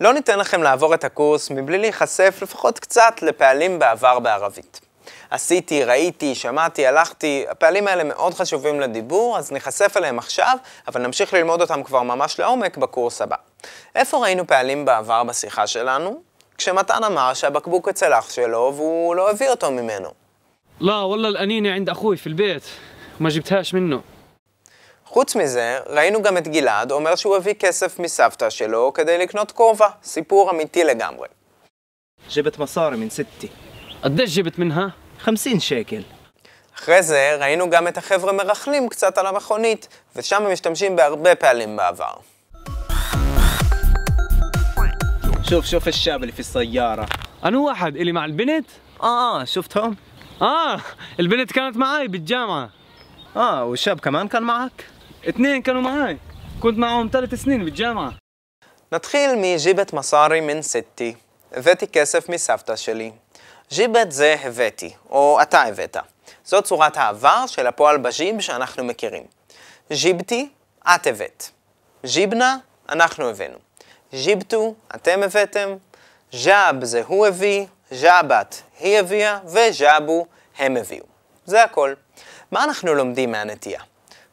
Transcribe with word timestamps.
לא 0.00 0.12
ניתן 0.12 0.38
לכם 0.38 0.62
לעבור 0.62 0.94
את 0.94 1.04
הקורס 1.04 1.50
מבלי 1.50 1.78
להיחשף 1.78 2.38
לפחות 2.42 2.78
קצת 2.78 3.22
לפעלים 3.22 3.78
בעבר 3.78 4.18
בערבית. 4.18 4.80
עשיתי, 5.30 5.84
ראיתי, 5.84 6.34
שמעתי, 6.34 6.86
הלכתי, 6.86 7.44
הפעלים 7.48 7.88
האלה 7.88 8.04
מאוד 8.04 8.34
חשובים 8.34 8.80
לדיבור, 8.80 9.38
אז 9.38 9.52
ניחשף 9.52 9.96
אליהם 9.96 10.18
עכשיו, 10.18 10.56
אבל 10.88 11.02
נמשיך 11.02 11.34
ללמוד 11.34 11.60
אותם 11.60 11.82
כבר 11.82 12.02
ממש 12.02 12.40
לעומק 12.40 12.76
בקורס 12.76 13.22
הבא. 13.22 13.36
איפה 13.94 14.18
ראינו 14.18 14.46
פעלים 14.46 14.84
בעבר 14.84 15.24
בשיחה 15.24 15.66
שלנו? 15.66 16.20
כשמתן 16.58 17.04
אמר 17.04 17.34
שהבקבוק 17.34 17.88
אצל 17.88 18.12
אח 18.12 18.30
שלו 18.30 18.72
והוא 18.76 19.14
לא 19.14 19.30
הביא 19.30 19.48
אותו 19.48 19.70
ממנו. 19.70 20.08
לא, 20.80 20.92
וואלה, 20.92 21.38
אני 21.38 21.60
נענד 21.60 21.90
אחוי, 21.90 22.16
פי 22.16 22.30
מה 23.20 23.30
ג'יבתהאש 23.30 23.74
ממנו. 23.74 24.00
חוץ 25.09 25.35
מזה, 25.35 25.79
ראינו 25.87 26.21
גם 26.21 26.37
את 26.37 26.47
גלעד 26.47 26.91
אומר 26.91 27.15
שהוא 27.15 27.35
הביא 27.35 27.53
כסף 27.53 27.99
מסבתא 27.99 28.49
שלו 28.49 28.91
כדי 28.93 29.17
לקנות 29.17 29.51
כובע, 29.51 29.87
סיפור 30.03 30.51
אמיתי 30.51 30.83
לגמרי. 30.83 31.27
جبت 32.29 32.59
مصاري 32.59 32.97
من 32.97 33.09
ستي 33.09 33.49
قديش 34.03 34.35
جبت 34.35 34.59
منها؟ 34.59 34.91
خمسين 35.19 35.59
شيكل 35.59 36.01
אחרי 36.75 37.03
זה 37.03 37.37
ראינו 37.39 37.69
גם 37.69 37.87
את 37.87 37.97
החבר'ה 37.97 38.31
מרכלים 38.33 38.89
קצת 38.89 39.17
על 39.17 39.25
המכונית, 39.25 39.87
ושם 40.15 40.45
הם 40.45 40.51
משתמשים 40.51 40.95
בהרבה 40.95 41.35
פעלים 41.35 41.77
בעבר. 41.77 42.13
شوف 45.49 45.65
شوف 45.65 45.87
الشاب 45.87 46.21
اللي 46.21 46.31
في 46.31 46.39
السيارة 46.39 47.05
أنا 47.43 47.57
واحد 47.59 47.95
إلي 47.95 48.11
مع 48.11 48.25
البنت 48.25 48.65
آه 49.03 49.43
شفتهم؟ 49.43 49.95
آه 50.41 50.79
البنت 51.19 51.51
كانت 51.51 51.77
معي 51.77 52.07
بالجامعة 52.07 52.69
آه 53.35 53.63
والشاب 53.65 53.99
كمان 53.99 54.27
كان 54.27 54.43
معك؟ 54.43 54.85
اثنين 55.29 55.61
كانوا 55.61 55.81
معي 55.81 56.17
كنت 56.59 56.77
معهم 56.77 57.09
ثلاث 57.11 57.33
سنين 57.33 57.65
بالجامعة 57.65 58.11
נתחיל 58.91 59.31
מז'יבת 59.35 59.93
מסארי 59.93 60.41
מן 60.41 60.61
סטי. 60.61 61.15
הבאתי 61.51 61.87
כסף 61.87 62.29
מסבתא 62.29 62.75
שלי. 62.75 63.11
ז'יבת 63.69 64.11
זה 64.11 64.35
הבאתי, 64.43 64.93
או 65.09 65.39
אתה 65.41 65.61
הבאת. 65.61 65.97
זו 66.45 66.61
צורת 66.61 66.97
העבר 66.97 67.47
של 67.47 67.67
הפועל 67.67 67.97
בז'יב 67.97 68.39
שאנחנו 68.39 68.83
מכירים. 68.83 69.23
ז'יבתי, 69.89 70.49
את 70.87 71.07
הבאת. 71.07 71.43
ז'יבנה, 72.03 72.57
אנחנו 72.89 73.29
הבאנו. 73.29 73.57
ז'יבטו, 74.13 74.75
אתם 74.95 75.23
הבאתם. 75.23 75.75
ז'אב 76.31 76.83
זה 76.83 77.01
הוא 77.07 77.27
הביא, 77.27 77.65
ז'אבת 77.91 78.61
היא 78.79 78.99
הביאה, 78.99 79.39
וז'אבו 79.45 80.25
הם 80.57 80.77
הביאו. 80.77 81.05
זה 81.45 81.63
הכל. 81.63 81.93
מה 82.51 82.63
אנחנו 82.63 82.93
לומדים 82.93 83.31
מהנטייה? 83.31 83.81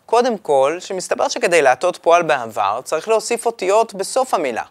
קודם 0.08 0.38
כל, 0.38 0.78
שמסתבר 0.80 1.28
שכדי 1.28 1.62
להטות 1.62 1.98
פועל 1.98 2.22
בעבר 2.22 2.80
צריך 2.84 3.08
להוסיף 3.08 3.46
אותיות 3.46 3.94
בסוף 3.94 4.34
המילה. 4.34 4.64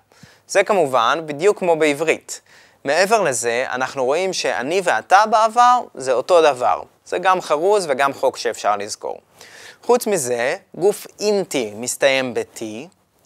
זה 0.49 0.65
כמובן 0.65 1.21
בדיוק 1.27 1.59
כמו 1.59 1.77
בעברית. 1.77 2.41
מעבר 2.85 3.23
לזה, 3.23 3.65
אנחנו 3.71 4.05
רואים 4.05 4.33
שאני 4.33 4.81
ואתה 4.85 5.27
בעבר 5.31 5.81
זה 5.95 6.13
אותו 6.13 6.43
דבר. 6.43 6.83
זה 7.05 7.19
גם 7.19 7.41
חרוז 7.41 7.87
וגם 7.89 8.13
חוק 8.13 8.37
שאפשר 8.37 8.77
לזכור. 8.77 9.21
חוץ 9.83 10.07
מזה, 10.07 10.57
גוף 10.77 11.07
אינטי 11.21 11.73
מסתיים 11.77 12.35
ב-T, 12.35 12.63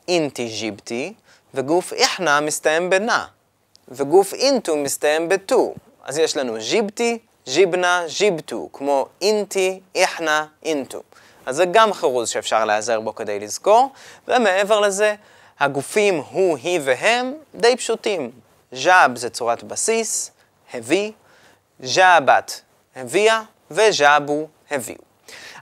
אינטי 0.08 0.48
ז'יבטי, 0.48 1.12
וגוף 1.54 1.92
איחנה 1.92 2.40
מסתיים 2.40 2.90
ב-נא, 2.90 3.24
וגוף 3.88 4.34
אינטו 4.34 4.76
מסתיים 4.76 5.28
ב-טו. 5.28 5.74
אז 6.04 6.18
יש 6.18 6.36
לנו 6.36 6.60
ז'יבטי, 6.60 7.18
ז'יבנה, 7.46 8.02
ז'יבטו, 8.06 8.68
כמו 8.72 9.06
אינטי, 9.22 9.80
איחנה, 9.94 10.46
אינטו. 10.62 11.02
אז 11.46 11.56
זה 11.56 11.64
גם 11.64 11.92
חרוז 11.92 12.28
שאפשר 12.28 12.64
להיעזר 12.64 13.00
בו 13.00 13.14
כדי 13.14 13.40
לזכור, 13.40 13.92
ומעבר 14.28 14.80
לזה, 14.80 15.14
הגופים 15.60 16.22
הוא, 16.30 16.58
היא 16.62 16.80
והם 16.84 17.34
די 17.54 17.76
פשוטים. 17.76 18.30
ז'אב 18.72 19.18
זה 19.18 19.30
צורת 19.30 19.62
בסיס, 19.62 20.30
הביא, 20.74 21.12
ז'אבת 21.80 22.60
הביאה, 22.96 23.42
וז'אבו 23.70 24.48
הביאו. 24.70 25.00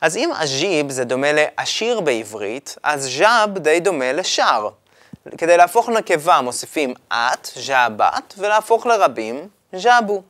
אז 0.00 0.16
אם 0.16 0.30
אג'יב 0.32 0.90
זה 0.90 1.04
דומה 1.04 1.28
לעשיר 1.32 2.00
בעברית, 2.00 2.76
אז 2.82 3.08
ז'אב 3.18 3.58
די 3.58 3.80
דומה 3.80 4.12
לשר. 4.12 4.68
כדי 5.38 5.56
להפוך 5.56 5.88
נקבה 5.88 6.40
מוסיפים 6.40 6.94
את, 7.08 7.48
ז'אבת, 7.54 8.34
ולהפוך 8.38 8.86
לרבים, 8.86 9.48
ז'אבו. 9.76 10.22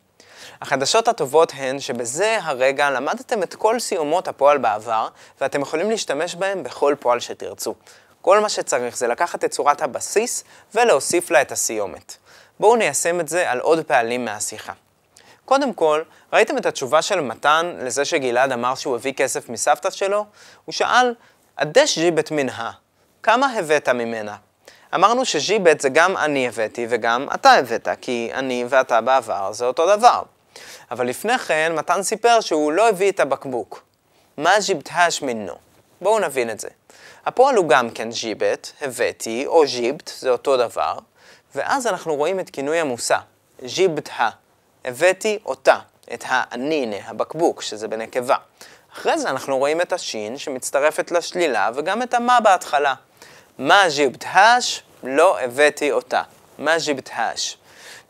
החדשות 0.63 1.09
הטובות 1.09 1.53
הן 1.57 1.81
שבזה 1.81 2.39
הרגע 2.43 2.91
למדתם 2.91 3.43
את 3.43 3.55
כל 3.55 3.79
סיומות 3.81 4.29
הפועל 4.29 4.59
בעבר, 4.59 5.09
ואתם 5.41 5.61
יכולים 5.61 5.91
להשתמש 5.91 6.35
בהם 6.35 6.63
בכל 6.63 6.95
פועל 7.01 7.21
שתרצו. 7.21 7.75
כל 8.23 8.41
מה 8.41 8.49
שצריך 8.49 8.97
זה 8.97 9.07
לקחת 9.07 9.45
את 9.45 9.51
צורת 9.51 9.83
הבסיס 9.83 10.45
ולהוסיף 10.75 11.31
לה 11.31 11.43
את 11.43 11.53
הסיומת. 11.53 12.17
בואו 12.61 12.77
ניישם 12.77 13.21
את 13.21 13.29
זה 13.29 13.51
על 13.51 13.61
עוד 13.61 13.85
פעלים 13.85 14.25
מהשיחה. 14.25 14.73
קודם 15.45 15.73
כל, 15.73 16.03
ראיתם 16.33 16.59
את 16.59 16.67
התשובה 16.67 17.03
של 17.03 17.21
מתן 17.21 17.77
לזה 17.83 18.05
שגלעד 18.05 18.53
אמר 18.53 18.75
שהוא 18.75 18.95
הביא 18.95 19.13
כסף 19.13 19.49
מסבתא 19.49 19.91
שלו? 19.91 20.27
הוא 20.65 20.73
שאל, 20.73 21.15
הדש 21.59 21.99
ג'יבט 21.99 22.31
מנהה, 22.31 22.71
כמה 23.23 23.53
הבאת 23.59 23.89
ממנה? 23.89 24.37
אמרנו 24.95 25.25
שג'יבט 25.25 25.81
זה 25.81 25.89
גם 25.89 26.17
אני 26.17 26.49
הבאתי 26.49 26.87
וגם 26.91 27.27
אתה 27.35 27.53
הבאת, 27.53 27.89
כי 28.01 28.31
אני 28.35 28.65
ואתה 28.69 29.01
בעבר 29.01 29.53
זה 29.53 29.65
אותו 29.65 29.97
דבר. 29.97 30.23
אבל 30.91 31.07
לפני 31.07 31.39
כן, 31.39 31.73
מתן 31.75 32.03
סיפר 32.03 32.41
שהוא 32.41 32.73
לא 32.73 32.89
הביא 32.89 33.11
את 33.11 33.21
הבקבוק. 33.21 33.83
מה 34.37 34.53
ג'יבטהש 34.67 35.23
מינו? 35.23 35.55
בואו 36.01 36.19
נבין 36.19 36.51
את 36.51 36.61
זה. 36.61 36.69
הפועל 37.27 37.57
הוא 37.57 37.69
גם 37.69 37.91
כן 37.91 38.11
ג'יבט, 38.11 38.69
הבאתי, 38.81 39.47
או 39.47 39.63
ג'יבט, 39.67 40.11
זה 40.19 40.31
אותו 40.31 40.57
דבר, 40.57 40.99
ואז 41.55 41.87
אנחנו 41.87 42.15
רואים 42.15 42.41
את 42.41 42.51
כינוי 42.51 42.81
המושא, 42.81 43.19
ג'יבטה. 43.65 44.31
הבאתי 44.85 45.39
אותה, 45.47 45.79
את 46.15 46.25
האנינה, 46.27 46.97
הבקבוק, 47.05 47.63
שזה 47.63 47.89
בנקבה. 47.89 48.37
אחרי 48.93 49.19
זה 49.19 49.31
אנחנו 49.31 49.59
רואים 49.59 49.81
את 49.81 49.93
השין 49.93 50.39
שמצטרפת 50.39 51.11
לשלילה, 51.11 51.71
וגם 51.75 52.03
את 52.03 52.15
המה 52.15 52.41
בהתחלה. 52.41 52.95
מה 53.59 53.83
ג'יבטהש? 53.97 54.83
לא 55.03 55.41
הבאתי 55.41 55.93
אותה. 55.93 56.23
מה 56.59 56.79
ג'יבטהש? 56.79 57.57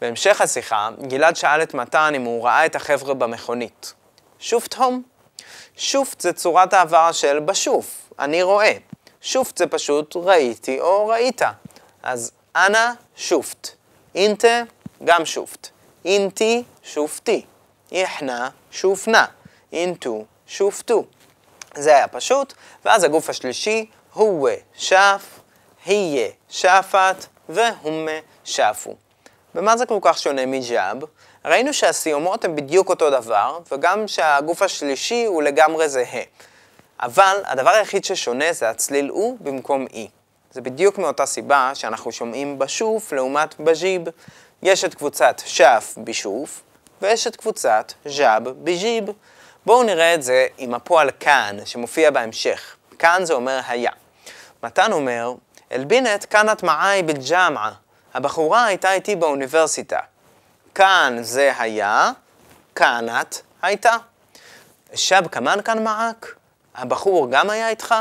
בהמשך 0.01 0.41
השיחה, 0.41 0.91
גלעד 1.09 1.37
שאל 1.37 1.63
את 1.63 1.75
מתן 1.75 2.13
אם 2.17 2.23
הוא 2.23 2.45
ראה 2.45 2.67
את 2.67 2.77
החבר'ה 2.77 3.15
במכונית. 3.15 3.95
שופט 4.39 4.75
הום. 4.75 5.03
שופט 5.77 6.21
זה 6.21 6.33
צורת 6.33 6.73
העבר 6.73 7.13
של 7.13 7.39
בשוף, 7.39 8.13
אני 8.19 8.43
רואה. 8.43 8.73
שופט 9.21 9.59
זה 9.59 9.67
פשוט 9.67 10.17
ראיתי 10.17 10.81
או 10.81 11.07
ראית. 11.07 11.43
אז 12.03 12.33
אנא 12.57 12.91
שופט. 13.17 13.69
אינטה, 14.15 14.63
גם 15.05 15.25
שופט. 15.27 15.69
אינטי, 16.05 16.63
שופטי. 16.83 17.45
איחנה, 17.93 18.49
שופנה. 18.71 19.27
אינטו, 19.73 20.25
שופטו. 20.47 21.05
זה 21.75 21.97
היה 21.97 22.09
פשוט, 22.09 22.55
ואז 22.85 23.05
הגוף 23.05 23.31
השלישי, 23.31 23.91
הוא 24.13 24.49
שף, 24.75 25.41
היה 25.87 26.29
שפת, 26.49 27.27
והומה 27.49 28.19
שפו. 28.45 29.08
ומה 29.55 29.77
זה 29.77 29.87
כל 29.87 29.99
כך 30.03 30.19
שונה 30.19 30.47
מג'אב? 30.47 30.97
ראינו 31.45 31.73
שהסיומות 31.73 32.45
הן 32.45 32.57
בדיוק 32.57 32.89
אותו 32.89 33.11
דבר, 33.11 33.59
וגם 33.73 34.09
שהגוף 34.09 34.63
השלישי 34.63 35.25
הוא 35.25 35.43
לגמרי 35.43 35.89
זהה. 35.89 36.23
אבל 37.01 37.37
הדבר 37.45 37.71
היחיד 37.71 38.05
ששונה 38.05 38.53
זה 38.53 38.71
הצליל 38.71 39.09
הוא 39.09 39.37
במקום 39.41 39.87
אי. 39.93 40.09
זה 40.51 40.61
בדיוק 40.61 40.99
מאותה 40.99 41.27
סיבה 41.27 41.71
שאנחנו 41.75 42.13
שומעים 42.13 42.59
בשוף 42.59 43.13
לעומת 43.13 43.61
בז'יב. 43.61 44.03
יש 44.63 44.85
את 44.85 44.95
קבוצת 44.95 45.43
שף 45.45 45.95
בישוף, 45.97 46.63
ויש 47.03 47.27
את 47.27 47.37
קבוצת 47.37 47.93
ז'אב 48.05 48.49
בז'יב. 48.49 49.05
בואו 49.67 49.83
נראה 49.83 50.15
את 50.15 50.23
זה 50.23 50.47
עם 50.59 50.75
הפועל 50.75 51.11
כאן, 51.21 51.57
שמופיע 51.65 52.11
בהמשך. 52.11 52.77
כאן 52.99 53.25
זה 53.25 53.35
אומר 53.35 53.61
היה. 53.69 53.91
מתן 54.63 54.93
אומר, 54.93 55.33
אלבינט 55.73 56.27
כאנת 56.31 56.63
מעאי 56.63 57.03
בג'אמעה. 57.03 57.73
הבחורה 58.19 58.65
הייתה 58.65 58.93
איתי 58.93 59.17
באוניברסיטה. 59.17 59.99
כאן 60.75 61.19
זה 61.21 61.53
היה, 61.59 62.11
כאנת 62.75 63.43
הייתה. 63.63 63.97
שב 64.95 65.23
כמן 65.33 65.59
כאן 65.65 65.85
מעק? 65.85 66.35
הבחור 66.75 67.31
גם 67.31 67.51
היה 67.51 67.69
איתך? 67.69 67.95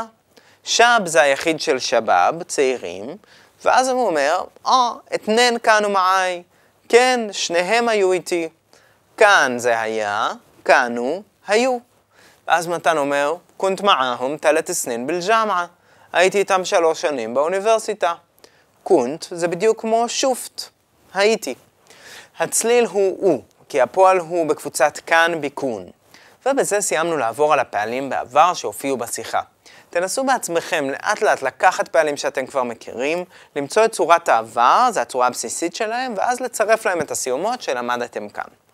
שב 0.64 1.00
זה 1.04 1.22
היחיד 1.22 1.60
של 1.60 1.78
שבאב, 1.78 2.42
צעירים, 2.42 3.16
ואז 3.64 3.88
הוא 3.88 4.06
אומר, 4.06 4.44
אה, 4.66 4.92
אתנן 5.14 5.58
כאן 5.62 5.84
ומעי. 5.84 6.42
כן, 6.88 7.20
שניהם 7.32 7.88
היו 7.88 8.12
איתי. 8.12 8.48
כאן 9.16 9.54
זה 9.56 9.80
היה, 9.80 10.28
כאנו, 10.64 11.22
היו. 11.48 11.78
ואז 12.48 12.66
מתן 12.66 12.98
אומר, 12.98 13.34
קונט 13.56 13.80
מעהם 13.80 14.36
תלת 14.36 14.70
סנין 14.70 15.06
בלג'אמעה. 15.06 15.66
הייתי 16.12 16.38
איתם 16.38 16.64
שלוש 16.64 17.00
שנים 17.00 17.34
באוניברסיטה. 17.34 18.14
קונט 18.88 19.26
זה 19.30 19.48
בדיוק 19.48 19.80
כמו 19.80 20.08
שופט, 20.08 20.62
הייתי. 21.14 21.54
הצליל 22.38 22.84
הוא 22.84 23.16
הוא, 23.20 23.42
כי 23.68 23.80
הפועל 23.80 24.18
הוא 24.18 24.46
בקבוצת 24.46 24.98
כאן 25.06 25.40
ביקון. 25.40 25.86
ובזה 26.46 26.80
סיימנו 26.80 27.16
לעבור 27.16 27.52
על 27.52 27.58
הפעלים 27.58 28.10
בעבר 28.10 28.54
שהופיעו 28.54 28.96
בשיחה. 28.96 29.40
תנסו 29.90 30.24
בעצמכם 30.24 30.90
לאט 30.90 31.22
לאט 31.22 31.42
לקחת 31.42 31.88
פעלים 31.88 32.16
שאתם 32.16 32.46
כבר 32.46 32.62
מכירים, 32.62 33.24
למצוא 33.56 33.84
את 33.84 33.92
צורת 33.92 34.28
העבר, 34.28 34.88
זו 34.92 35.00
הצורה 35.00 35.26
הבסיסית 35.26 35.74
שלהם, 35.74 36.14
ואז 36.16 36.40
לצרף 36.40 36.86
להם 36.86 37.00
את 37.00 37.10
הסיומות 37.10 37.62
שלמדתם 37.62 38.28
כאן. 38.28 38.67